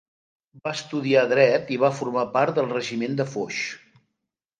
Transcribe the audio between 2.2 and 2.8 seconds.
part del